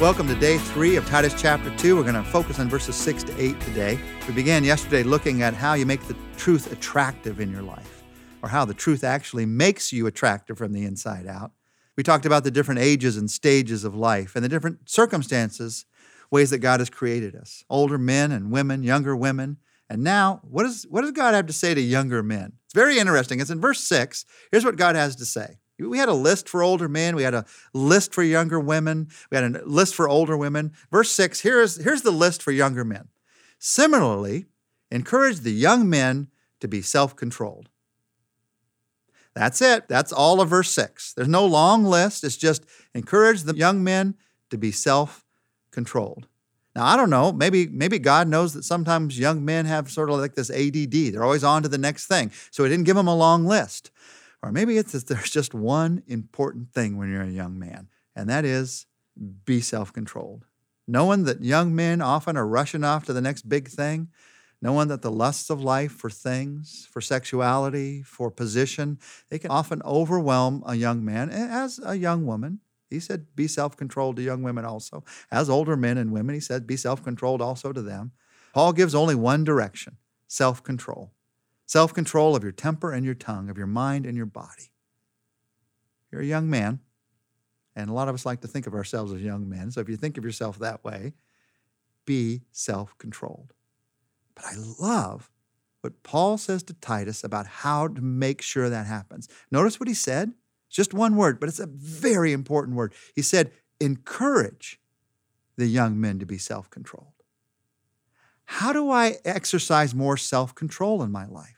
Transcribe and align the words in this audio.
Welcome 0.00 0.28
to 0.28 0.36
day 0.36 0.58
three 0.58 0.94
of 0.94 1.04
Titus 1.08 1.34
chapter 1.36 1.76
two. 1.76 1.96
We're 1.96 2.04
going 2.04 2.14
to 2.14 2.22
focus 2.22 2.60
on 2.60 2.68
verses 2.68 2.94
six 2.94 3.24
to 3.24 3.36
eight 3.36 3.60
today. 3.60 3.98
We 4.28 4.32
began 4.32 4.62
yesterday 4.62 5.02
looking 5.02 5.42
at 5.42 5.54
how 5.54 5.74
you 5.74 5.86
make 5.86 6.06
the 6.06 6.14
truth 6.36 6.70
attractive 6.70 7.40
in 7.40 7.50
your 7.50 7.62
life, 7.62 8.04
or 8.40 8.48
how 8.48 8.64
the 8.64 8.74
truth 8.74 9.02
actually 9.02 9.44
makes 9.44 9.92
you 9.92 10.06
attractive 10.06 10.56
from 10.56 10.72
the 10.72 10.84
inside 10.84 11.26
out. 11.26 11.50
We 11.96 12.04
talked 12.04 12.26
about 12.26 12.44
the 12.44 12.52
different 12.52 12.80
ages 12.80 13.16
and 13.16 13.28
stages 13.28 13.82
of 13.82 13.96
life 13.96 14.36
and 14.36 14.44
the 14.44 14.48
different 14.48 14.88
circumstances, 14.88 15.84
ways 16.30 16.50
that 16.50 16.58
God 16.58 16.78
has 16.78 16.90
created 16.90 17.34
us 17.34 17.64
older 17.68 17.98
men 17.98 18.30
and 18.30 18.52
women, 18.52 18.84
younger 18.84 19.16
women. 19.16 19.56
And 19.90 20.04
now, 20.04 20.42
what, 20.44 20.64
is, 20.64 20.86
what 20.88 21.00
does 21.00 21.10
God 21.10 21.34
have 21.34 21.46
to 21.46 21.52
say 21.52 21.74
to 21.74 21.80
younger 21.80 22.22
men? 22.22 22.52
It's 22.66 22.74
very 22.74 23.00
interesting. 23.00 23.40
It's 23.40 23.50
in 23.50 23.60
verse 23.60 23.80
six. 23.80 24.24
Here's 24.52 24.64
what 24.64 24.76
God 24.76 24.94
has 24.94 25.16
to 25.16 25.24
say. 25.24 25.58
We 25.78 25.98
had 25.98 26.08
a 26.08 26.14
list 26.14 26.48
for 26.48 26.62
older 26.62 26.88
men. 26.88 27.14
We 27.14 27.22
had 27.22 27.34
a 27.34 27.44
list 27.72 28.12
for 28.12 28.22
younger 28.22 28.58
women. 28.58 29.08
We 29.30 29.36
had 29.36 29.56
a 29.56 29.64
list 29.64 29.94
for 29.94 30.08
older 30.08 30.36
women. 30.36 30.72
Verse 30.90 31.10
six, 31.10 31.40
here's, 31.40 31.82
here's 31.82 32.02
the 32.02 32.10
list 32.10 32.42
for 32.42 32.50
younger 32.50 32.84
men. 32.84 33.08
Similarly, 33.58 34.46
encourage 34.90 35.40
the 35.40 35.52
young 35.52 35.88
men 35.88 36.28
to 36.60 36.68
be 36.68 36.82
self 36.82 37.14
controlled. 37.14 37.68
That's 39.34 39.62
it. 39.62 39.86
That's 39.88 40.12
all 40.12 40.40
of 40.40 40.48
verse 40.48 40.70
six. 40.70 41.12
There's 41.12 41.28
no 41.28 41.46
long 41.46 41.84
list. 41.84 42.24
It's 42.24 42.36
just 42.36 42.64
encourage 42.94 43.44
the 43.44 43.54
young 43.56 43.84
men 43.84 44.14
to 44.50 44.58
be 44.58 44.72
self 44.72 45.24
controlled. 45.70 46.26
Now, 46.74 46.86
I 46.86 46.96
don't 46.96 47.10
know. 47.10 47.32
Maybe, 47.32 47.66
maybe 47.66 47.98
God 47.98 48.28
knows 48.28 48.54
that 48.54 48.62
sometimes 48.62 49.18
young 49.18 49.44
men 49.44 49.66
have 49.66 49.90
sort 49.90 50.10
of 50.10 50.18
like 50.18 50.34
this 50.34 50.50
ADD. 50.50 51.12
They're 51.12 51.24
always 51.24 51.44
on 51.44 51.62
to 51.62 51.68
the 51.68 51.78
next 51.78 52.06
thing. 52.06 52.30
So 52.50 52.62
he 52.62 52.70
didn't 52.70 52.84
give 52.84 52.96
them 52.96 53.08
a 53.08 53.16
long 53.16 53.46
list. 53.46 53.90
Or 54.42 54.52
maybe 54.52 54.76
it's 54.76 54.92
that 54.92 55.06
there's 55.06 55.30
just 55.30 55.54
one 55.54 56.02
important 56.06 56.72
thing 56.72 56.96
when 56.96 57.10
you're 57.10 57.22
a 57.22 57.30
young 57.30 57.58
man, 57.58 57.88
and 58.14 58.28
that 58.28 58.44
is 58.44 58.86
be 59.44 59.60
self 59.60 59.92
controlled. 59.92 60.46
Knowing 60.86 61.24
that 61.24 61.44
young 61.44 61.74
men 61.74 62.00
often 62.00 62.36
are 62.36 62.46
rushing 62.46 62.84
off 62.84 63.04
to 63.04 63.12
the 63.12 63.20
next 63.20 63.48
big 63.48 63.68
thing, 63.68 64.08
knowing 64.62 64.88
that 64.88 65.02
the 65.02 65.10
lusts 65.10 65.50
of 65.50 65.62
life 65.62 65.92
for 65.92 66.08
things, 66.08 66.88
for 66.90 67.00
sexuality, 67.00 68.02
for 68.02 68.30
position, 68.30 68.98
they 69.28 69.38
can 69.38 69.50
often 69.50 69.82
overwhelm 69.84 70.62
a 70.66 70.74
young 70.74 71.04
man 71.04 71.30
as 71.30 71.78
a 71.84 71.96
young 71.96 72.24
woman. 72.24 72.60
He 72.88 73.00
said, 73.00 73.26
be 73.36 73.46
self 73.46 73.76
controlled 73.76 74.16
to 74.16 74.22
young 74.22 74.42
women 74.42 74.64
also. 74.64 75.04
As 75.30 75.50
older 75.50 75.76
men 75.76 75.98
and 75.98 76.10
women, 76.10 76.34
he 76.34 76.40
said, 76.40 76.66
be 76.66 76.76
self 76.76 77.02
controlled 77.02 77.42
also 77.42 77.72
to 77.72 77.82
them. 77.82 78.12
Paul 78.54 78.72
gives 78.72 78.94
only 78.94 79.14
one 79.14 79.44
direction 79.44 79.98
self 80.26 80.62
control 80.62 81.12
self 81.68 81.94
control 81.94 82.34
of 82.34 82.42
your 82.42 82.50
temper 82.50 82.90
and 82.92 83.04
your 83.04 83.14
tongue, 83.14 83.48
of 83.48 83.56
your 83.56 83.66
mind 83.68 84.06
and 84.06 84.16
your 84.16 84.26
body. 84.26 84.72
You're 86.10 86.22
a 86.22 86.26
young 86.26 86.50
man, 86.50 86.80
and 87.76 87.88
a 87.88 87.92
lot 87.92 88.08
of 88.08 88.14
us 88.14 88.26
like 88.26 88.40
to 88.40 88.48
think 88.48 88.66
of 88.66 88.74
ourselves 88.74 89.12
as 89.12 89.22
young 89.22 89.48
men. 89.48 89.70
So 89.70 89.80
if 89.80 89.88
you 89.88 89.96
think 89.96 90.18
of 90.18 90.24
yourself 90.24 90.58
that 90.58 90.82
way, 90.82 91.12
be 92.06 92.40
self 92.50 92.96
controlled. 92.98 93.52
But 94.34 94.46
I 94.46 94.54
love 94.80 95.30
what 95.82 96.02
Paul 96.02 96.38
says 96.38 96.62
to 96.64 96.74
Titus 96.74 97.22
about 97.22 97.46
how 97.46 97.86
to 97.86 98.00
make 98.00 98.42
sure 98.42 98.68
that 98.68 98.86
happens. 98.86 99.28
Notice 99.50 99.78
what 99.78 99.88
he 99.88 99.94
said? 99.94 100.32
It's 100.66 100.76
just 100.76 100.94
one 100.94 101.16
word, 101.16 101.38
but 101.38 101.48
it's 101.48 101.60
a 101.60 101.66
very 101.66 102.32
important 102.32 102.76
word. 102.76 102.94
He 103.14 103.22
said, 103.22 103.52
encourage 103.78 104.80
the 105.56 105.66
young 105.66 106.00
men 106.00 106.18
to 106.18 106.26
be 106.26 106.38
self 106.38 106.70
controlled. 106.70 107.12
How 108.46 108.72
do 108.72 108.90
I 108.90 109.16
exercise 109.26 109.94
more 109.94 110.16
self 110.16 110.54
control 110.54 111.02
in 111.02 111.12
my 111.12 111.26
life? 111.26 111.57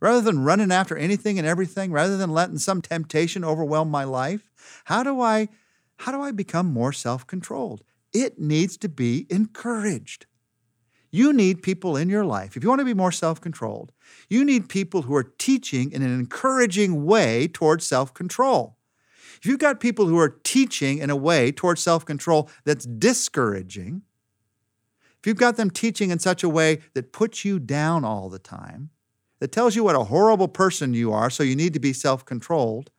Rather 0.00 0.20
than 0.20 0.44
running 0.44 0.72
after 0.72 0.96
anything 0.96 1.38
and 1.38 1.46
everything, 1.46 1.92
rather 1.92 2.16
than 2.16 2.30
letting 2.30 2.58
some 2.58 2.82
temptation 2.82 3.44
overwhelm 3.44 3.90
my 3.90 4.04
life? 4.04 4.50
How 4.84 5.02
do 5.02 5.20
I 5.20 5.48
how 5.98 6.12
do 6.12 6.20
I 6.20 6.30
become 6.30 6.72
more 6.72 6.92
self-controlled? 6.92 7.82
It 8.12 8.38
needs 8.38 8.76
to 8.78 8.88
be 8.88 9.26
encouraged. 9.28 10.26
You 11.10 11.32
need 11.32 11.62
people 11.62 11.96
in 11.96 12.08
your 12.08 12.24
life. 12.24 12.56
If 12.56 12.62
you 12.62 12.68
want 12.68 12.80
to 12.80 12.84
be 12.84 12.94
more 12.94 13.12
self 13.12 13.40
controlled, 13.40 13.92
you 14.28 14.44
need 14.44 14.68
people 14.68 15.02
who 15.02 15.14
are 15.14 15.32
teaching 15.38 15.90
in 15.90 16.02
an 16.02 16.12
encouraging 16.18 17.04
way 17.04 17.48
towards 17.48 17.86
self 17.86 18.12
control. 18.12 18.76
If 19.38 19.46
you've 19.46 19.58
got 19.58 19.80
people 19.80 20.06
who 20.06 20.18
are 20.18 20.40
teaching 20.42 20.98
in 20.98 21.10
a 21.10 21.16
way 21.16 21.52
towards 21.52 21.82
self 21.82 22.04
control 22.04 22.50
that's 22.64 22.84
discouraging, 22.84 24.02
if 25.18 25.26
you've 25.26 25.36
got 25.36 25.56
them 25.56 25.70
teaching 25.70 26.10
in 26.10 26.18
such 26.18 26.42
a 26.42 26.48
way 26.48 26.80
that 26.94 27.12
puts 27.12 27.44
you 27.44 27.58
down 27.58 28.04
all 28.04 28.28
the 28.28 28.38
time, 28.38 28.90
that 29.40 29.52
tells 29.52 29.76
you 29.76 29.84
what 29.84 29.96
a 29.96 30.04
horrible 30.04 30.48
person 30.48 30.94
you 30.94 31.12
are, 31.12 31.30
so 31.30 31.42
you 31.42 31.56
need 31.56 31.72
to 31.74 31.80
be 31.80 31.92
self 31.92 32.24
controlled, 32.24 32.90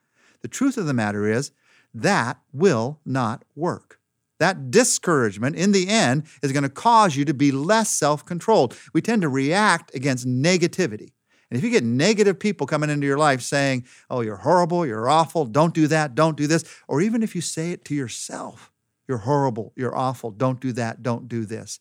the 0.41 0.47
truth 0.47 0.77
of 0.77 0.85
the 0.85 0.93
matter 0.93 1.27
is 1.27 1.51
that 1.93 2.39
will 2.53 2.99
not 3.05 3.43
work. 3.55 3.99
That 4.39 4.71
discouragement 4.71 5.57
in 5.57 5.73
the 5.73 5.89
end 5.89 6.23
is 6.41 6.53
going 6.53 6.63
to 6.63 6.69
cause 6.69 7.15
you 7.15 7.25
to 7.25 7.33
be 7.33 7.51
less 7.51 7.89
self 7.89 8.25
controlled. 8.25 8.77
We 8.93 9.01
tend 9.01 9.21
to 9.23 9.29
react 9.29 9.93
against 9.93 10.27
negativity. 10.27 11.11
And 11.51 11.57
if 11.57 11.63
you 11.63 11.71
get 11.71 11.83
negative 11.83 12.39
people 12.39 12.67
coming 12.67 12.89
into 12.89 13.07
your 13.07 13.17
life 13.17 13.41
saying, 13.41 13.85
oh, 14.09 14.21
you're 14.21 14.37
horrible, 14.37 14.85
you're 14.85 15.09
awful, 15.09 15.45
don't 15.45 15.73
do 15.73 15.87
that, 15.87 16.13
don't 16.13 16.37
do 16.37 16.47
this, 16.47 16.63
or 16.87 17.01
even 17.01 17.23
if 17.23 17.35
you 17.35 17.41
say 17.41 17.71
it 17.71 17.83
to 17.85 17.95
yourself, 17.95 18.71
you're 19.07 19.17
horrible, 19.17 19.73
you're 19.75 19.95
awful, 19.95 20.29
don't 20.29 20.59
do 20.59 20.71
that, 20.73 21.01
don't 21.01 21.27
do 21.27 21.45
this, 21.45 21.79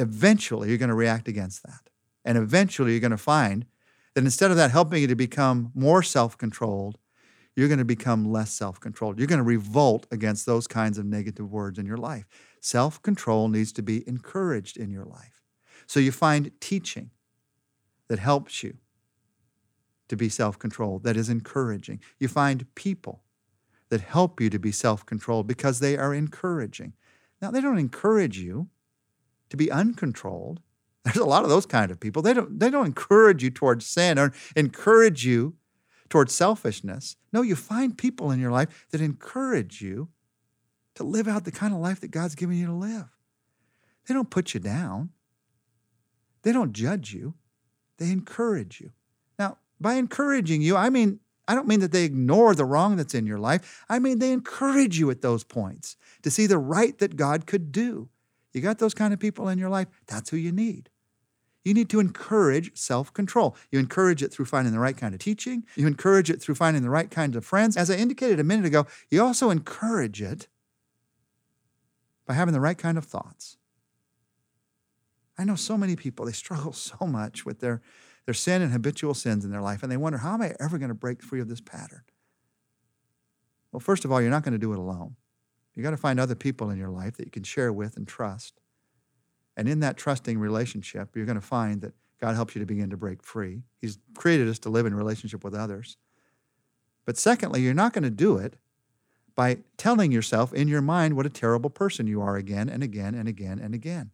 eventually 0.00 0.68
you're 0.68 0.78
going 0.78 0.88
to 0.88 0.94
react 0.94 1.28
against 1.28 1.62
that. 1.62 1.88
And 2.24 2.38
eventually 2.38 2.92
you're 2.92 3.00
going 3.00 3.10
to 3.10 3.16
find 3.16 3.66
that 4.14 4.24
instead 4.24 4.50
of 4.50 4.56
that 4.56 4.70
helping 4.70 5.02
you 5.02 5.08
to 5.08 5.16
become 5.16 5.70
more 5.74 6.02
self 6.02 6.38
controlled, 6.38 6.98
you're 7.56 7.68
going 7.68 7.78
to 7.78 7.84
become 7.84 8.30
less 8.30 8.52
self 8.52 8.80
controlled. 8.80 9.18
You're 9.18 9.28
going 9.28 9.38
to 9.38 9.44
revolt 9.44 10.06
against 10.10 10.46
those 10.46 10.66
kinds 10.66 10.98
of 10.98 11.04
negative 11.04 11.50
words 11.50 11.78
in 11.78 11.86
your 11.86 11.96
life. 11.96 12.26
Self 12.60 13.02
control 13.02 13.48
needs 13.48 13.72
to 13.72 13.82
be 13.82 14.06
encouraged 14.08 14.76
in 14.76 14.90
your 14.90 15.04
life. 15.04 15.42
So 15.86 16.00
you 16.00 16.12
find 16.12 16.50
teaching 16.60 17.10
that 18.08 18.18
helps 18.18 18.62
you 18.62 18.78
to 20.08 20.16
be 20.16 20.28
self 20.28 20.58
controlled, 20.58 21.04
that 21.04 21.16
is 21.16 21.28
encouraging. 21.28 22.00
You 22.18 22.28
find 22.28 22.72
people 22.74 23.22
that 23.90 24.00
help 24.00 24.40
you 24.40 24.50
to 24.50 24.58
be 24.58 24.72
self 24.72 25.06
controlled 25.06 25.46
because 25.46 25.78
they 25.78 25.96
are 25.96 26.14
encouraging. 26.14 26.94
Now, 27.40 27.50
they 27.50 27.60
don't 27.60 27.78
encourage 27.78 28.38
you 28.38 28.68
to 29.50 29.56
be 29.56 29.70
uncontrolled. 29.70 30.60
There's 31.04 31.16
a 31.16 31.24
lot 31.24 31.44
of 31.44 31.50
those 31.50 31.66
kind 31.66 31.90
of 31.90 32.00
people. 32.00 32.22
They 32.22 32.32
don't, 32.32 32.58
they 32.58 32.70
don't 32.70 32.86
encourage 32.86 33.42
you 33.42 33.50
towards 33.50 33.86
sin 33.86 34.18
or 34.18 34.32
encourage 34.56 35.24
you 35.24 35.54
towards 36.08 36.34
selfishness. 36.34 37.16
No, 37.32 37.42
you 37.42 37.56
find 37.56 37.96
people 37.96 38.30
in 38.30 38.40
your 38.40 38.50
life 38.50 38.86
that 38.90 39.00
encourage 39.00 39.82
you 39.82 40.08
to 40.94 41.04
live 41.04 41.28
out 41.28 41.44
the 41.44 41.52
kind 41.52 41.74
of 41.74 41.80
life 41.80 42.00
that 42.00 42.10
God's 42.10 42.34
given 42.34 42.56
you 42.56 42.66
to 42.66 42.72
live. 42.72 43.08
They 44.06 44.14
don't 44.14 44.30
put 44.30 44.54
you 44.54 44.60
down, 44.60 45.10
they 46.42 46.52
don't 46.52 46.72
judge 46.72 47.12
you, 47.12 47.34
they 47.98 48.10
encourage 48.10 48.80
you. 48.80 48.92
Now, 49.38 49.58
by 49.80 49.94
encouraging 49.94 50.62
you, 50.62 50.76
I 50.76 50.90
mean, 50.90 51.20
I 51.46 51.54
don't 51.54 51.68
mean 51.68 51.80
that 51.80 51.92
they 51.92 52.04
ignore 52.04 52.54
the 52.54 52.64
wrong 52.64 52.96
that's 52.96 53.14
in 53.14 53.26
your 53.26 53.38
life. 53.38 53.84
I 53.88 53.98
mean, 53.98 54.18
they 54.18 54.32
encourage 54.32 54.98
you 54.98 55.10
at 55.10 55.20
those 55.20 55.44
points 55.44 55.96
to 56.22 56.30
see 56.30 56.46
the 56.46 56.58
right 56.58 56.96
that 56.98 57.16
God 57.16 57.46
could 57.46 57.72
do. 57.72 58.08
You 58.52 58.60
got 58.60 58.78
those 58.78 58.94
kind 58.94 59.12
of 59.12 59.20
people 59.20 59.48
in 59.48 59.58
your 59.58 59.68
life, 59.68 59.88
that's 60.06 60.30
who 60.30 60.36
you 60.36 60.52
need. 60.52 60.88
You 61.64 61.72
need 61.72 61.88
to 61.90 62.00
encourage 62.00 62.76
self 62.76 63.12
control. 63.12 63.56
You 63.70 63.78
encourage 63.78 64.22
it 64.22 64.32
through 64.32 64.44
finding 64.44 64.72
the 64.72 64.78
right 64.78 64.96
kind 64.96 65.14
of 65.14 65.20
teaching. 65.20 65.64
You 65.76 65.86
encourage 65.86 66.30
it 66.30 66.40
through 66.40 66.56
finding 66.56 66.82
the 66.82 66.90
right 66.90 67.10
kind 67.10 67.34
of 67.34 67.44
friends. 67.44 67.76
As 67.76 67.90
I 67.90 67.96
indicated 67.96 68.38
a 68.38 68.44
minute 68.44 68.66
ago, 68.66 68.86
you 69.10 69.24
also 69.24 69.50
encourage 69.50 70.20
it 70.20 70.48
by 72.26 72.34
having 72.34 72.52
the 72.52 72.60
right 72.60 72.76
kind 72.76 72.98
of 72.98 73.04
thoughts. 73.04 73.56
I 75.36 75.44
know 75.44 75.56
so 75.56 75.76
many 75.76 75.96
people, 75.96 76.26
they 76.26 76.32
struggle 76.32 76.72
so 76.74 77.06
much 77.06 77.44
with 77.44 77.60
their, 77.60 77.80
their 78.26 78.34
sin 78.34 78.62
and 78.62 78.72
habitual 78.72 79.14
sins 79.14 79.44
in 79.44 79.50
their 79.50 79.62
life, 79.62 79.82
and 79.82 79.90
they 79.90 79.96
wonder, 79.96 80.18
how 80.18 80.34
am 80.34 80.42
I 80.42 80.54
ever 80.60 80.78
going 80.78 80.90
to 80.90 80.94
break 80.94 81.22
free 81.22 81.40
of 81.40 81.48
this 81.48 81.60
pattern? 81.60 82.02
Well, 83.72 83.80
first 83.80 84.04
of 84.04 84.12
all, 84.12 84.20
you're 84.20 84.30
not 84.30 84.44
going 84.44 84.52
to 84.52 84.58
do 84.58 84.72
it 84.72 84.78
alone. 84.78 85.16
You 85.74 85.82
got 85.82 85.90
to 85.90 85.96
find 85.96 86.20
other 86.20 86.36
people 86.36 86.70
in 86.70 86.78
your 86.78 86.90
life 86.90 87.16
that 87.16 87.24
you 87.24 87.32
can 87.32 87.42
share 87.42 87.72
with 87.72 87.96
and 87.96 88.06
trust. 88.06 88.60
And 89.56 89.68
in 89.68 89.80
that 89.80 89.96
trusting 89.96 90.38
relationship, 90.38 91.14
you're 91.14 91.26
going 91.26 91.40
to 91.40 91.46
find 91.46 91.80
that 91.82 91.94
God 92.20 92.34
helps 92.34 92.54
you 92.54 92.60
to 92.60 92.66
begin 92.66 92.90
to 92.90 92.96
break 92.96 93.22
free. 93.22 93.62
He's 93.80 93.98
created 94.16 94.48
us 94.48 94.58
to 94.60 94.70
live 94.70 94.86
in 94.86 94.94
relationship 94.94 95.44
with 95.44 95.54
others. 95.54 95.96
But 97.04 97.18
secondly, 97.18 97.60
you're 97.60 97.74
not 97.74 97.92
going 97.92 98.04
to 98.04 98.10
do 98.10 98.38
it 98.38 98.54
by 99.34 99.58
telling 99.76 100.12
yourself 100.12 100.52
in 100.52 100.68
your 100.68 100.80
mind 100.80 101.16
what 101.16 101.26
a 101.26 101.30
terrible 101.30 101.70
person 101.70 102.06
you 102.06 102.22
are 102.22 102.36
again 102.36 102.68
and 102.68 102.82
again 102.82 103.14
and 103.14 103.28
again 103.28 103.58
and 103.58 103.74
again. 103.74 104.10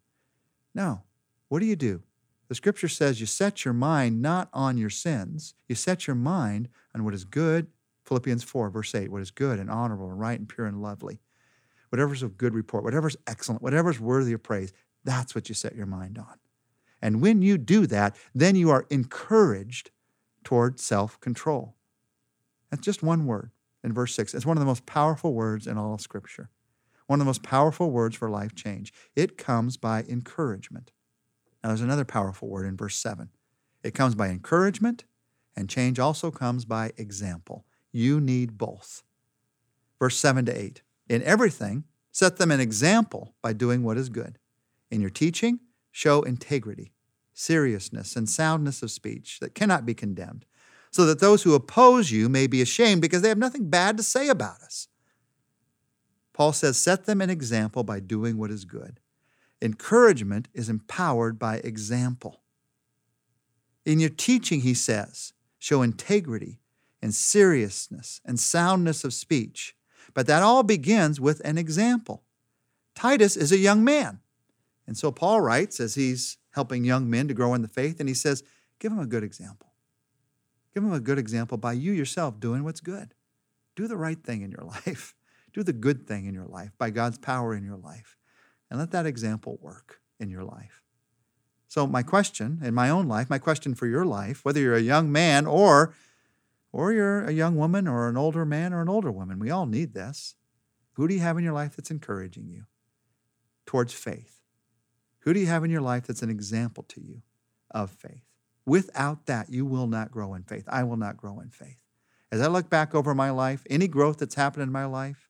No. 0.73 1.03
What 1.47 1.59
do 1.59 1.65
you 1.65 1.75
do? 1.75 2.01
The 2.47 2.55
scripture 2.55 2.89
says 2.89 3.21
you 3.21 3.27
set 3.27 3.63
your 3.63 3.73
mind 3.73 4.21
not 4.21 4.49
on 4.51 4.77
your 4.77 4.89
sins, 4.89 5.53
you 5.69 5.75
set 5.75 6.05
your 6.05 6.15
mind 6.15 6.67
on 6.93 7.05
what 7.05 7.13
is 7.13 7.23
good. 7.23 7.67
Philippians 8.03 8.43
4, 8.43 8.69
verse 8.69 8.93
8, 8.93 9.09
what 9.09 9.21
is 9.21 9.31
good 9.31 9.57
and 9.57 9.69
honorable 9.69 10.09
and 10.09 10.19
right 10.19 10.37
and 10.37 10.49
pure 10.49 10.67
and 10.67 10.81
lovely. 10.81 11.19
Whatever's 11.89 12.23
of 12.23 12.37
good 12.37 12.53
report, 12.53 12.83
whatever's 12.83 13.15
excellent, 13.27 13.61
whatever's 13.61 13.99
worthy 14.01 14.33
of 14.33 14.43
praise, 14.43 14.73
that's 15.03 15.33
what 15.35 15.49
you 15.49 15.55
set 15.55 15.75
your 15.75 15.85
mind 15.85 16.17
on. 16.17 16.37
And 17.01 17.21
when 17.21 17.41
you 17.41 17.57
do 17.57 17.87
that, 17.87 18.15
then 18.35 18.55
you 18.55 18.69
are 18.69 18.85
encouraged 18.89 19.91
toward 20.43 20.79
self 20.79 21.19
control. 21.19 21.75
That's 22.69 22.85
just 22.85 23.03
one 23.03 23.25
word 23.25 23.51
in 23.83 23.93
verse 23.93 24.15
6. 24.15 24.33
It's 24.33 24.45
one 24.45 24.57
of 24.57 24.61
the 24.61 24.67
most 24.67 24.85
powerful 24.85 25.33
words 25.33 25.67
in 25.67 25.77
all 25.77 25.93
of 25.93 26.01
Scripture. 26.01 26.49
one 27.07 27.19
of 27.19 27.25
the 27.25 27.29
most 27.29 27.43
powerful 27.43 27.91
words 27.91 28.15
for 28.15 28.29
life 28.29 28.55
change. 28.55 28.93
It 29.17 29.37
comes 29.37 29.75
by 29.75 30.03
encouragement. 30.03 30.91
Now, 31.61 31.69
there's 31.69 31.81
another 31.81 32.05
powerful 32.05 32.47
word 32.47 32.65
in 32.65 32.77
verse 32.77 32.95
7. 32.95 33.29
It 33.83 33.93
comes 33.93 34.15
by 34.15 34.29
encouragement, 34.29 35.03
and 35.55 35.69
change 35.69 35.99
also 35.99 36.31
comes 36.31 36.63
by 36.63 36.91
example. 36.97 37.65
You 37.91 38.21
need 38.21 38.57
both. 38.57 39.03
Verse 39.99 40.17
7 40.17 40.45
to 40.45 40.57
8. 40.57 40.83
In 41.09 41.21
everything, 41.23 41.83
set 42.11 42.37
them 42.37 42.49
an 42.51 42.61
example 42.61 43.35
by 43.41 43.51
doing 43.53 43.83
what 43.83 43.97
is 43.97 44.07
good. 44.07 44.39
In 44.91 45.01
your 45.01 45.09
teaching, 45.09 45.61
show 45.89 46.21
integrity, 46.21 46.91
seriousness, 47.33 48.15
and 48.15 48.29
soundness 48.29 48.83
of 48.83 48.91
speech 48.91 49.39
that 49.39 49.55
cannot 49.55 49.85
be 49.85 49.93
condemned, 49.93 50.45
so 50.91 51.05
that 51.05 51.19
those 51.19 51.43
who 51.43 51.55
oppose 51.55 52.11
you 52.11 52.27
may 52.27 52.45
be 52.45 52.61
ashamed 52.61 53.01
because 53.01 53.21
they 53.21 53.29
have 53.29 53.37
nothing 53.37 53.69
bad 53.69 53.95
to 53.97 54.03
say 54.03 54.27
about 54.27 54.61
us. 54.61 54.89
Paul 56.33 56.53
says, 56.53 56.77
set 56.77 57.05
them 57.05 57.21
an 57.21 57.29
example 57.29 57.83
by 57.83 57.99
doing 57.99 58.37
what 58.37 58.51
is 58.51 58.65
good. 58.65 58.99
Encouragement 59.61 60.47
is 60.53 60.69
empowered 60.69 61.39
by 61.39 61.57
example. 61.57 62.41
In 63.85 63.99
your 63.99 64.09
teaching, 64.09 64.61
he 64.61 64.73
says, 64.73 65.33
show 65.59 65.81
integrity 65.81 66.59
and 67.01 67.13
seriousness 67.13 68.21
and 68.25 68.39
soundness 68.39 69.03
of 69.03 69.13
speech. 69.13 69.75
But 70.13 70.27
that 70.27 70.43
all 70.43 70.63
begins 70.63 71.21
with 71.21 71.41
an 71.45 71.57
example. 71.57 72.23
Titus 72.95 73.37
is 73.37 73.51
a 73.51 73.57
young 73.57 73.83
man. 73.83 74.19
And 74.87 74.97
so 74.97 75.11
Paul 75.11 75.41
writes 75.41 75.79
as 75.79 75.95
he's 75.95 76.37
helping 76.51 76.83
young 76.83 77.09
men 77.09 77.27
to 77.27 77.33
grow 77.33 77.53
in 77.53 77.61
the 77.61 77.67
faith, 77.67 77.99
and 77.99 78.09
he 78.09 78.15
says, 78.15 78.43
give 78.79 78.91
them 78.91 78.99
a 78.99 79.05
good 79.05 79.23
example. 79.23 79.71
Give 80.73 80.83
them 80.83 80.93
a 80.93 80.99
good 80.99 81.19
example 81.19 81.57
by 81.57 81.73
you 81.73 81.91
yourself 81.91 82.39
doing 82.39 82.63
what's 82.63 82.81
good. 82.81 83.13
Do 83.75 83.87
the 83.87 83.97
right 83.97 84.21
thing 84.21 84.41
in 84.41 84.51
your 84.51 84.63
life. 84.85 85.15
Do 85.53 85.63
the 85.63 85.73
good 85.73 86.07
thing 86.07 86.25
in 86.25 86.33
your 86.33 86.47
life 86.47 86.71
by 86.77 86.89
God's 86.89 87.17
power 87.17 87.53
in 87.53 87.63
your 87.63 87.77
life. 87.77 88.17
And 88.69 88.79
let 88.79 88.91
that 88.91 89.05
example 89.05 89.59
work 89.61 89.99
in 90.19 90.29
your 90.29 90.43
life. 90.43 90.81
So, 91.67 91.87
my 91.87 92.03
question 92.03 92.59
in 92.63 92.73
my 92.73 92.89
own 92.89 93.07
life, 93.07 93.29
my 93.29 93.37
question 93.37 93.75
for 93.75 93.87
your 93.87 94.05
life, 94.05 94.43
whether 94.43 94.59
you're 94.59 94.75
a 94.75 94.81
young 94.81 95.11
man 95.11 95.45
or, 95.45 95.93
or 96.71 96.91
you're 96.91 97.23
a 97.23 97.31
young 97.31 97.55
woman 97.55 97.87
or 97.87 98.09
an 98.09 98.17
older 98.17 98.45
man 98.45 98.73
or 98.73 98.81
an 98.81 98.89
older 98.89 99.11
woman, 99.11 99.39
we 99.39 99.51
all 99.51 99.65
need 99.65 99.93
this. 99.93 100.35
Who 100.93 101.07
do 101.07 101.13
you 101.13 101.21
have 101.21 101.37
in 101.37 101.43
your 101.43 101.53
life 101.53 101.75
that's 101.75 101.91
encouraging 101.91 102.49
you 102.49 102.63
towards 103.65 103.93
faith? 103.93 104.40
Who 105.21 105.33
do 105.33 105.39
you 105.39 105.47
have 105.47 105.63
in 105.63 105.71
your 105.71 105.81
life 105.81 106.07
that's 106.07 106.21
an 106.21 106.29
example 106.29 106.83
to 106.89 107.01
you 107.01 107.21
of 107.69 107.91
faith? 107.91 108.23
Without 108.65 109.25
that, 109.25 109.49
you 109.49 109.65
will 109.65 109.87
not 109.87 110.11
grow 110.11 110.33
in 110.33 110.43
faith. 110.43 110.65
I 110.67 110.83
will 110.83 110.97
not 110.97 111.17
grow 111.17 111.39
in 111.39 111.49
faith. 111.49 111.81
As 112.31 112.41
I 112.41 112.47
look 112.47 112.69
back 112.69 112.95
over 112.95 113.13
my 113.13 113.29
life, 113.29 113.65
any 113.69 113.87
growth 113.87 114.19
that's 114.19 114.35
happened 114.35 114.63
in 114.63 114.71
my 114.71 114.85
life, 114.85 115.29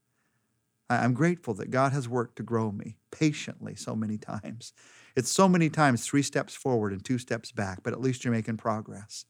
I'm 0.89 1.13
grateful 1.13 1.53
that 1.55 1.71
God 1.71 1.93
has 1.93 2.09
worked 2.09 2.35
to 2.37 2.43
grow 2.43 2.71
me 2.71 2.97
patiently 3.11 3.75
so 3.75 3.95
many 3.95 4.17
times. 4.17 4.73
It's 5.15 5.31
so 5.31 5.47
many 5.47 5.69
times 5.69 6.05
three 6.05 6.21
steps 6.21 6.53
forward 6.53 6.91
and 6.91 7.03
two 7.03 7.17
steps 7.17 7.51
back, 7.51 7.81
but 7.83 7.93
at 7.93 8.01
least 8.01 8.23
you're 8.23 8.33
making 8.33 8.57
progress. 8.57 9.25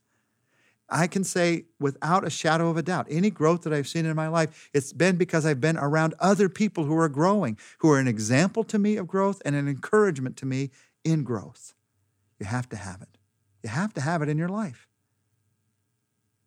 I 0.92 1.06
can 1.06 1.24
say 1.24 1.64
without 1.80 2.26
a 2.26 2.30
shadow 2.30 2.68
of 2.68 2.76
a 2.76 2.82
doubt, 2.82 3.06
any 3.08 3.30
growth 3.30 3.62
that 3.62 3.72
I've 3.72 3.88
seen 3.88 4.04
in 4.04 4.14
my 4.14 4.28
life, 4.28 4.70
it's 4.74 4.92
been 4.92 5.16
because 5.16 5.46
I've 5.46 5.60
been 5.60 5.78
around 5.78 6.14
other 6.20 6.50
people 6.50 6.84
who 6.84 6.96
are 6.98 7.08
growing, 7.08 7.56
who 7.78 7.90
are 7.90 7.98
an 7.98 8.06
example 8.06 8.62
to 8.64 8.78
me 8.78 8.96
of 8.96 9.06
growth 9.06 9.40
and 9.44 9.56
an 9.56 9.68
encouragement 9.68 10.36
to 10.36 10.46
me 10.46 10.70
in 11.02 11.24
growth. 11.24 11.72
You 12.38 12.44
have 12.44 12.68
to 12.68 12.76
have 12.76 13.00
it. 13.00 13.16
You 13.62 13.70
have 13.70 13.94
to 13.94 14.02
have 14.02 14.20
it 14.20 14.28
in 14.28 14.36
your 14.36 14.50
life. 14.50 14.86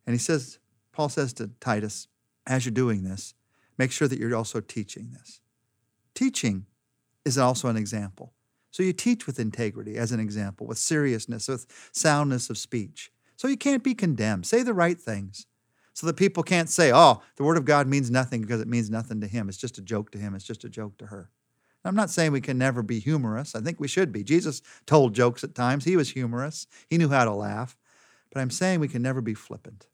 And 0.05 0.13
he 0.13 0.19
says, 0.19 0.59
Paul 0.91 1.09
says 1.09 1.33
to 1.33 1.49
Titus, 1.59 2.07
as 2.45 2.65
you're 2.65 2.71
doing 2.71 3.03
this, 3.03 3.33
make 3.79 3.91
sure 3.91 4.07
that 4.07 4.19
you're 4.19 4.35
also 4.35 4.61
teaching 4.61 5.09
this. 5.11 5.41
Teaching 6.13 6.67
is 7.25 7.39
also 7.39 7.67
an 7.67 7.77
example. 7.77 8.33
So 8.69 8.83
you 8.83 8.93
teach 8.93 9.25
with 9.25 9.39
integrity, 9.39 9.97
as 9.97 10.11
an 10.11 10.19
example, 10.19 10.67
with 10.67 10.77
seriousness, 10.77 11.47
with 11.47 11.65
soundness 11.91 12.51
of 12.51 12.57
speech. 12.59 13.11
So 13.35 13.47
you 13.47 13.57
can't 13.57 13.83
be 13.83 13.93
condemned. 13.93 14.45
Say 14.45 14.63
the 14.63 14.73
right 14.73 14.99
things 14.99 15.47
so 15.93 16.05
that 16.07 16.17
people 16.17 16.43
can't 16.43 16.69
say, 16.69 16.91
oh, 16.93 17.21
the 17.37 17.43
word 17.43 17.57
of 17.57 17.65
God 17.65 17.87
means 17.87 18.11
nothing 18.11 18.41
because 18.41 18.61
it 18.61 18.67
means 18.67 18.89
nothing 18.89 19.21
to 19.21 19.27
him. 19.27 19.47
It's 19.47 19.57
just 19.57 19.77
a 19.77 19.81
joke 19.81 20.11
to 20.11 20.17
him, 20.17 20.35
it's 20.35 20.45
just 20.45 20.63
a 20.63 20.69
joke 20.69 20.97
to 20.97 21.07
her. 21.07 21.31
I'm 21.85 21.95
not 21.95 22.09
saying 22.09 22.31
we 22.31 22.41
can 22.41 22.57
never 22.57 22.81
be 22.81 22.99
humorous. 22.99 23.53
I 23.53 23.61
think 23.61 23.79
we 23.79 23.87
should 23.87 24.11
be. 24.11 24.23
Jesus 24.23 24.63
told 24.87 25.13
jokes 25.13 25.43
at 25.43 25.53
times. 25.53 25.85
He 25.85 25.95
was 25.95 26.09
humorous, 26.09 26.67
he 26.89 26.97
knew 26.97 27.09
how 27.09 27.25
to 27.25 27.33
laugh. 27.33 27.77
But 28.31 28.41
I'm 28.41 28.49
saying 28.49 28.81
we 28.81 28.89
can 28.89 29.01
never 29.01 29.21
be 29.21 29.33
flippant. 29.33 29.87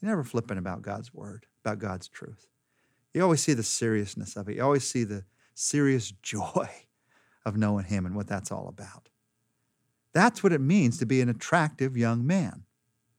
You're 0.00 0.10
never 0.10 0.22
flippant 0.22 0.58
about 0.60 0.82
God's 0.82 1.12
word, 1.12 1.46
about 1.64 1.80
God's 1.80 2.06
truth. 2.06 2.46
You 3.12 3.22
always 3.22 3.42
see 3.42 3.54
the 3.54 3.62
seriousness 3.62 4.36
of 4.36 4.48
it. 4.48 4.56
You 4.56 4.62
always 4.62 4.88
see 4.88 5.02
the 5.02 5.24
serious 5.54 6.10
joy 6.22 6.68
of 7.44 7.56
knowing 7.56 7.86
Him 7.86 8.06
and 8.06 8.14
what 8.14 8.28
that's 8.28 8.52
all 8.52 8.68
about. 8.68 9.08
That's 10.16 10.42
what 10.42 10.54
it 10.54 10.62
means 10.62 10.96
to 10.96 11.04
be 11.04 11.20
an 11.20 11.28
attractive 11.28 11.94
young 11.94 12.26
man. 12.26 12.64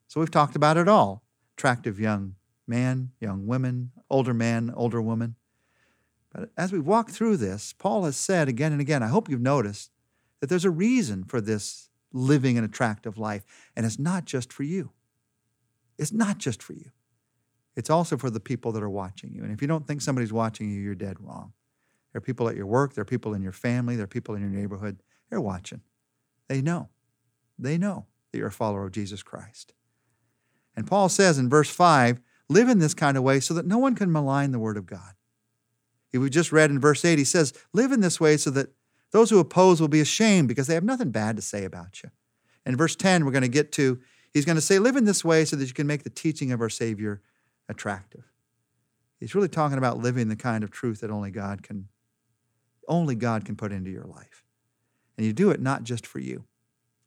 So 0.08 0.20
we've 0.20 0.32
talked 0.32 0.56
about 0.56 0.78
it 0.78 0.88
all 0.88 1.22
attractive 1.56 2.00
young 2.00 2.34
man, 2.66 3.12
young 3.20 3.46
women, 3.46 3.92
older 4.10 4.34
man, 4.34 4.74
older 4.76 5.00
woman. 5.00 5.36
But 6.34 6.50
as 6.58 6.72
we 6.72 6.80
walk 6.80 7.12
through 7.12 7.38
this, 7.38 7.72
Paul 7.72 8.06
has 8.06 8.18
said 8.18 8.50
again 8.50 8.72
and 8.72 8.82
again, 8.82 9.04
I 9.04 9.10
hope 9.10 9.30
you've 9.30 9.40
noticed 9.40 9.92
that 10.40 10.48
there's 10.48 10.66
a 10.66 10.72
reason 10.72 11.24
for 11.24 11.40
this 11.40 11.90
living 12.14 12.58
an 12.58 12.64
attractive 12.64 13.20
life, 13.20 13.44
and 13.76 13.86
it's 13.86 14.00
not 14.00 14.26
just 14.26 14.52
for 14.52 14.64
you. 14.64 14.90
It's 16.00 16.12
not 16.12 16.40
just 16.40 16.64
for 16.64 16.74
you. 16.74 16.90
It's 17.76 17.92
also 17.92 18.18
for 18.18 18.32
the 18.32 18.40
people 18.40 18.72
that 18.72 18.82
are 18.82 18.90
watching 18.90 19.34
you. 19.34 19.44
And 19.44 19.52
if 19.52 19.62
you 19.62 19.68
don't 19.68 19.86
think 19.86 20.02
somebody's 20.02 20.34
watching 20.34 20.72
you, 20.72 20.82
you're 20.82 20.96
dead 20.96 21.18
wrong. 21.20 21.54
There 22.12 22.18
are 22.18 22.22
people 22.22 22.50
at 22.50 22.56
your 22.56 22.66
work, 22.66 22.96
there 22.96 23.04
are 23.04 23.06
people 23.06 23.36
in 23.36 23.44
your 23.44 23.52
family, 23.52 23.96
there 23.96 24.06
are 24.06 24.08
people 24.08 24.34
in 24.34 24.42
your 24.42 24.50
neighborhood. 24.50 25.04
They're 25.30 25.42
watching. 25.42 25.82
They 26.48 26.62
know. 26.62 26.90
They 27.60 27.78
know 27.78 28.06
that 28.32 28.38
you're 28.38 28.48
a 28.48 28.52
follower 28.52 28.86
of 28.86 28.92
Jesus 28.92 29.24
Christ. 29.24 29.74
And 30.76 30.88
Paul 30.88 31.10
says 31.10 31.38
in 31.38 31.50
verse 31.50 31.70
5 31.70 32.20
live 32.50 32.70
in 32.70 32.80
this 32.80 32.94
kind 32.94 33.18
of 33.18 33.24
way 33.24 33.40
so 33.40 33.54
that 33.54 33.66
no 33.66 33.78
one 33.78 33.96
can 33.96 34.12
malign 34.12 34.52
the 34.52 34.60
word 34.60 34.78
of 34.78 34.86
God. 34.86 35.16
If 36.14 36.22
we 36.22 36.30
just 36.30 36.52
read 36.52 36.72
in 36.72 36.80
verse 36.80 37.04
8, 37.04 37.18
he 37.18 37.26
says, 37.26 37.54
live 37.74 37.92
in 37.92 38.00
this 38.00 38.20
way 38.20 38.38
so 38.38 38.50
that 38.52 38.70
those 39.12 39.30
who 39.30 39.40
oppose 39.40 39.82
will 39.82 39.88
be 39.88 40.00
ashamed 40.00 40.48
because 40.48 40.68
they 40.68 40.74
have 40.74 40.84
nothing 40.84 41.12
bad 41.12 41.36
to 41.36 41.42
say 41.42 41.66
about 41.66 42.02
you. 42.04 42.12
In 42.66 42.78
verse 42.78 42.96
10, 42.96 43.26
we're 43.26 43.32
going 43.32 43.42
to 43.42 43.50
get 43.50 43.72
to, 43.74 44.00
he's 44.34 44.46
going 44.46 44.56
to 44.56 44.62
say, 44.62 44.80
live 44.80 44.96
in 44.96 45.06
this 45.06 45.26
way 45.26 45.46
so 45.46 45.56
that 45.56 45.68
you 45.68 45.74
can 45.74 45.88
make 45.88 46.04
the 46.04 46.10
teaching 46.10 46.52
of 46.52 46.62
our 46.62 46.70
Savior 46.70 47.22
attractive. 47.68 48.24
He's 49.20 49.36
really 49.36 49.50
talking 49.50 49.78
about 49.78 49.98
living 49.98 50.30
the 50.30 50.36
kind 50.36 50.64
of 50.64 50.72
truth 50.72 51.02
that 51.02 51.12
only 51.12 51.32
God 51.32 51.64
can 51.64 51.90
only 52.88 53.16
God 53.16 53.44
can 53.44 53.58
put 53.58 53.74
into 53.74 53.92
your 53.92 54.06
life. 54.06 54.46
And 55.18 55.26
you 55.26 55.34
do 55.34 55.50
it 55.50 55.62
not 55.62 55.84
just 55.84 56.06
for 56.06 56.20
you. 56.20 56.46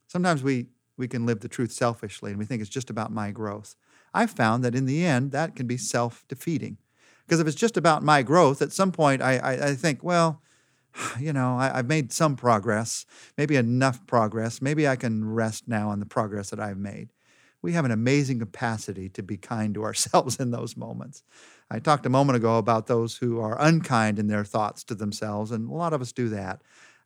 Sometimes 0.07 0.43
we 0.43 0.67
we 0.97 1.07
can 1.07 1.25
live 1.25 1.39
the 1.39 1.47
truth 1.47 1.71
selfishly 1.71 2.31
and 2.31 2.37
we 2.37 2.45
think 2.45 2.61
it's 2.61 2.69
just 2.69 2.89
about 2.89 3.11
my 3.11 3.31
growth. 3.31 3.75
I've 4.13 4.29
found 4.29 4.63
that 4.63 4.75
in 4.75 4.85
the 4.85 5.05
end 5.05 5.31
that 5.31 5.55
can 5.55 5.65
be 5.65 5.77
self-defeating. 5.77 6.77
Because 7.25 7.39
if 7.39 7.47
it's 7.47 7.55
just 7.55 7.77
about 7.77 8.03
my 8.03 8.21
growth, 8.21 8.61
at 8.61 8.73
some 8.73 8.91
point 8.91 9.21
I, 9.21 9.37
I, 9.37 9.51
I 9.69 9.75
think, 9.75 10.03
well, 10.03 10.41
you 11.19 11.33
know, 11.33 11.57
I, 11.57 11.77
have 11.77 11.87
made 11.87 12.11
some 12.11 12.35
progress, 12.35 13.05
maybe 13.37 13.55
enough 13.55 14.05
progress. 14.05 14.61
Maybe 14.61 14.87
I 14.87 14.95
can 14.95 15.25
rest 15.33 15.67
now 15.67 15.89
on 15.89 15.99
the 15.99 16.05
progress 16.05 16.49
that 16.51 16.59
I've 16.59 16.77
made 16.77 17.13
we 17.61 17.73
have 17.73 17.85
an 17.85 17.91
amazing 17.91 18.39
capacity 18.39 19.09
to 19.09 19.23
be 19.23 19.37
kind 19.37 19.73
to 19.75 19.83
ourselves 19.85 20.37
in 20.39 20.51
those 20.51 20.75
moments. 20.75 21.23
I 21.69 21.79
talked 21.79 22.05
a 22.05 22.09
moment 22.09 22.35
ago 22.35 22.57
about 22.57 22.87
those 22.87 23.17
who 23.17 23.39
are 23.39 23.59
unkind 23.59 24.19
in 24.19 24.27
their 24.27 24.43
thoughts 24.43 24.83
to 24.85 24.95
themselves, 24.95 25.51
and 25.51 25.69
a 25.69 25.73
lot 25.73 25.93
of 25.93 26.01
us 26.01 26.11
do 26.11 26.29
that. 26.29 26.61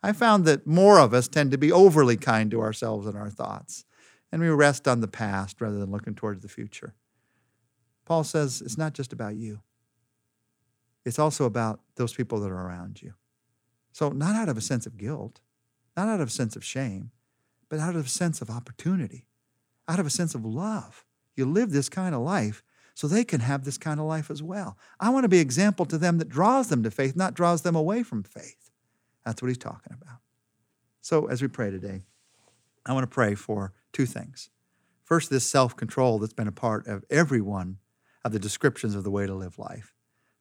I 0.06 0.14
found 0.14 0.46
that 0.46 0.68
more 0.68 1.00
of 1.00 1.14
us 1.14 1.28
tend 1.28 1.52
to 1.52 1.58
be 1.58 1.72
overly 1.72 2.18
kind 2.18 2.52
to 2.52 2.62
ourselves 2.62 3.08
and 3.08 3.18
our 3.18 3.30
thoughts, 3.30 3.86
and 4.32 4.42
we 4.42 4.50
rest 4.50 4.88
on 4.88 5.02
the 5.02 5.08
past 5.08 5.62
rather 5.62 5.80
than 5.80 5.92
looking 5.92 6.16
towards 6.16 6.42
the 6.42 6.48
future. 6.50 6.94
Paul 8.06 8.24
says 8.24 8.62
it's 8.62 8.78
not 8.78 8.94
just 8.94 9.14
about 9.14 9.36
you, 9.36 9.62
it's 11.04 11.20
also 11.20 11.46
about 11.46 11.80
those 11.96 12.14
people 12.14 12.40
that 12.40 12.52
are 12.52 12.68
around 12.68 13.02
you. 13.02 13.14
So, 13.92 14.10
not 14.10 14.36
out 14.36 14.50
of 14.50 14.58
a 14.58 14.62
sense 14.62 14.86
of 14.86 14.98
guilt, 14.98 15.40
not 15.96 16.08
out 16.08 16.22
of 16.22 16.28
a 16.28 16.32
sense 16.32 16.56
of 16.56 16.64
shame, 16.64 17.12
but 17.70 17.80
out 17.80 17.96
of 17.96 18.06
a 18.06 18.10
sense 18.10 18.42
of 18.42 18.50
opportunity 18.50 19.28
out 19.88 20.00
of 20.00 20.06
a 20.06 20.12
sense 20.12 20.36
of 20.36 20.46
love. 20.46 21.06
You 21.36 21.46
live 21.46 21.72
this 21.72 21.90
kind 21.90 22.16
of 22.16 22.22
life 22.22 22.64
so 22.94 23.08
they 23.08 23.24
can 23.24 23.42
have 23.42 23.66
this 23.66 23.78
kind 23.78 24.00
of 24.00 24.06
life 24.06 24.32
as 24.32 24.42
well. 24.42 24.78
I 25.00 25.10
want 25.10 25.26
to 25.26 25.30
be 25.30 25.40
example 25.40 25.86
to 25.88 25.98
them 25.98 26.18
that 26.20 26.30
draws 26.30 26.70
them 26.70 26.84
to 26.84 26.92
faith, 26.92 27.16
not 27.16 27.34
draws 27.34 27.62
them 27.62 27.76
away 27.76 28.04
from 28.04 28.24
faith. 28.24 28.65
That's 29.26 29.42
what 29.42 29.48
he's 29.48 29.58
talking 29.58 29.94
about. 29.94 30.20
So 31.02 31.28
as 31.28 31.42
we 31.42 31.48
pray 31.48 31.72
today, 31.72 32.04
I 32.86 32.94
want 32.94 33.04
to 33.04 33.14
pray 33.14 33.36
for 33.36 33.74
two 33.92 34.06
things. 34.06 34.50
First, 35.04 35.30
this 35.30 35.46
self 35.46 35.76
control 35.76 36.20
that's 36.20 36.34
been 36.34 36.48
a 36.48 36.52
part 36.52 36.88
of 36.88 37.04
every 37.10 37.42
one 37.42 37.78
of 38.24 38.32
the 38.32 38.40
descriptions 38.40 38.96
of 38.96 39.04
the 39.04 39.12
way 39.12 39.28
to 39.28 39.34
live 39.34 39.60
life, 39.60 39.94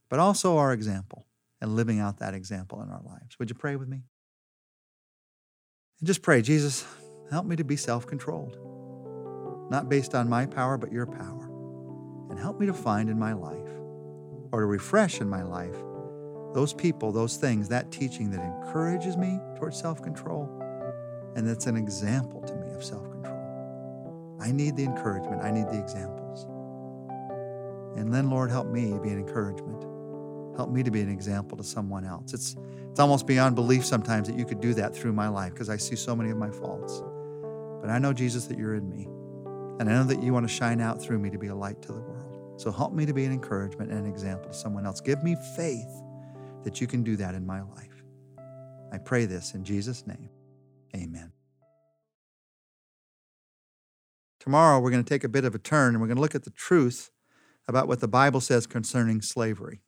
but 0.08 0.18
also 0.18 0.56
our 0.56 0.72
example 0.72 1.26
and 1.60 1.76
living 1.76 2.00
out 2.00 2.18
that 2.18 2.34
example 2.34 2.82
in 2.82 2.90
our 2.90 3.02
lives. 3.02 3.38
Would 3.38 3.50
you 3.50 3.56
pray 3.56 3.76
with 3.76 3.88
me? 3.88 4.02
And 6.00 6.06
just 6.06 6.22
pray, 6.22 6.42
Jesus, 6.42 6.86
help 7.30 7.46
me 7.46 7.56
to 7.56 7.64
be 7.64 7.76
self 7.76 8.06
controlled 8.06 8.58
not 9.70 9.88
based 9.88 10.14
on 10.14 10.28
my 10.28 10.46
power, 10.46 10.76
but 10.76 10.92
your 10.92 11.06
power. 11.06 11.50
And 12.30 12.38
help 12.38 12.60
me 12.60 12.66
to 12.66 12.74
find 12.74 13.08
in 13.08 13.18
my 13.18 13.32
life, 13.32 13.68
or 14.52 14.60
to 14.60 14.66
refresh 14.66 15.20
in 15.20 15.28
my 15.28 15.42
life, 15.42 15.76
those 16.54 16.72
people, 16.72 17.12
those 17.12 17.36
things, 17.36 17.68
that 17.68 17.90
teaching 17.90 18.30
that 18.30 18.40
encourages 18.40 19.16
me 19.16 19.40
towards 19.56 19.78
self 19.78 20.00
control 20.00 20.48
and 21.36 21.48
that's 21.48 21.66
an 21.66 21.76
example 21.76 22.40
to 22.42 22.54
me 22.54 22.72
of 22.72 22.84
self 22.84 23.10
control. 23.10 24.36
I 24.40 24.52
need 24.52 24.76
the 24.76 24.84
encouragement, 24.84 25.42
I 25.42 25.50
need 25.50 25.68
the 25.68 25.78
examples. 25.78 26.46
And 27.96 28.12
then, 28.12 28.28
Lord, 28.30 28.50
help 28.50 28.66
me 28.68 28.90
to 28.90 29.00
be 29.00 29.10
an 29.10 29.18
encouragement. 29.18 29.84
Help 30.56 30.70
me 30.70 30.82
to 30.82 30.90
be 30.90 31.00
an 31.00 31.10
example 31.10 31.56
to 31.56 31.64
someone 31.64 32.04
else. 32.04 32.32
It's, 32.32 32.56
it's 32.90 33.00
almost 33.00 33.26
beyond 33.26 33.54
belief 33.54 33.84
sometimes 33.84 34.28
that 34.28 34.36
you 34.36 34.44
could 34.44 34.60
do 34.60 34.74
that 34.74 34.94
through 34.94 35.12
my 35.12 35.28
life 35.28 35.52
because 35.52 35.68
I 35.68 35.76
see 35.76 35.96
so 35.96 36.14
many 36.14 36.30
of 36.30 36.36
my 36.36 36.50
faults. 36.50 37.02
But 37.80 37.90
I 37.90 37.98
know, 37.98 38.12
Jesus, 38.12 38.46
that 38.46 38.58
you're 38.58 38.74
in 38.74 38.88
me. 38.88 39.08
And 39.80 39.88
I 39.88 39.94
know 39.94 40.04
that 40.04 40.22
you 40.22 40.32
want 40.32 40.48
to 40.48 40.52
shine 40.52 40.80
out 40.80 41.00
through 41.00 41.18
me 41.18 41.30
to 41.30 41.38
be 41.38 41.48
a 41.48 41.54
light 41.54 41.82
to 41.82 41.92
the 41.92 42.00
world. 42.00 42.60
So 42.60 42.70
help 42.70 42.92
me 42.92 43.04
to 43.06 43.12
be 43.12 43.24
an 43.24 43.32
encouragement 43.32 43.90
and 43.90 44.00
an 44.00 44.06
example 44.06 44.48
to 44.48 44.54
someone 44.54 44.86
else. 44.86 45.00
Give 45.00 45.22
me 45.24 45.36
faith 45.56 45.90
that 46.64 46.80
you 46.80 46.86
can 46.86 47.02
do 47.02 47.16
that 47.16 47.34
in 47.34 47.46
my 47.46 47.62
life. 47.62 48.04
I 48.92 48.98
pray 48.98 49.26
this 49.26 49.54
in 49.54 49.64
Jesus' 49.64 50.06
name. 50.06 50.28
Amen. 50.94 51.32
Tomorrow, 54.40 54.80
we're 54.80 54.90
going 54.90 55.02
to 55.02 55.08
take 55.08 55.24
a 55.24 55.28
bit 55.28 55.44
of 55.44 55.54
a 55.54 55.58
turn 55.58 55.94
and 55.94 56.00
we're 56.00 56.06
going 56.06 56.16
to 56.16 56.22
look 56.22 56.34
at 56.34 56.44
the 56.44 56.50
truth 56.50 57.10
about 57.66 57.88
what 57.88 58.00
the 58.00 58.08
Bible 58.08 58.40
says 58.40 58.66
concerning 58.66 59.22
slavery. 59.22 59.80